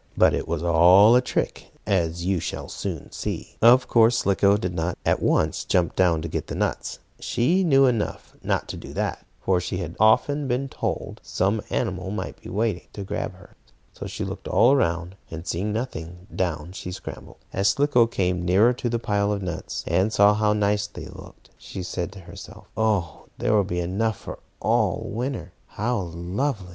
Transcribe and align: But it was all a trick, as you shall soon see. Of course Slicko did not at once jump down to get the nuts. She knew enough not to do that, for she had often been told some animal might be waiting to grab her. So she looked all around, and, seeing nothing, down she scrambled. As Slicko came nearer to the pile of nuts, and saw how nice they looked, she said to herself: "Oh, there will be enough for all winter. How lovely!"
But 0.17 0.33
it 0.33 0.47
was 0.47 0.63
all 0.63 1.15
a 1.15 1.21
trick, 1.21 1.71
as 1.85 2.25
you 2.25 2.39
shall 2.39 2.67
soon 2.67 3.11
see. 3.11 3.57
Of 3.61 3.87
course 3.87 4.17
Slicko 4.17 4.57
did 4.57 4.73
not 4.73 4.97
at 5.05 5.21
once 5.21 5.63
jump 5.63 5.95
down 5.95 6.23
to 6.23 6.27
get 6.27 6.47
the 6.47 6.55
nuts. 6.55 6.97
She 7.19 7.63
knew 7.63 7.85
enough 7.85 8.33
not 8.41 8.67
to 8.69 8.77
do 8.77 8.93
that, 8.93 9.23
for 9.41 9.61
she 9.61 9.77
had 9.77 9.95
often 9.99 10.47
been 10.47 10.69
told 10.69 11.21
some 11.23 11.61
animal 11.69 12.09
might 12.09 12.41
be 12.41 12.49
waiting 12.49 12.87
to 12.93 13.03
grab 13.03 13.33
her. 13.35 13.55
So 13.93 14.07
she 14.07 14.23
looked 14.25 14.47
all 14.47 14.71
around, 14.73 15.17
and, 15.29 15.45
seeing 15.45 15.71
nothing, 15.71 16.25
down 16.35 16.71
she 16.71 16.91
scrambled. 16.91 17.37
As 17.53 17.67
Slicko 17.67 18.07
came 18.07 18.43
nearer 18.43 18.73
to 18.73 18.89
the 18.89 18.97
pile 18.97 19.31
of 19.31 19.43
nuts, 19.43 19.83
and 19.85 20.11
saw 20.11 20.33
how 20.33 20.53
nice 20.53 20.87
they 20.87 21.05
looked, 21.05 21.51
she 21.59 21.83
said 21.83 22.11
to 22.13 22.21
herself: 22.21 22.65
"Oh, 22.75 23.27
there 23.37 23.53
will 23.53 23.63
be 23.63 23.79
enough 23.79 24.17
for 24.17 24.39
all 24.61 25.03
winter. 25.11 25.51
How 25.67 25.99
lovely!" 26.01 26.69